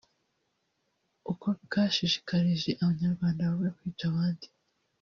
[1.31, 4.47] uko bwashishikarije abanyarwanda bamwe kwica abandi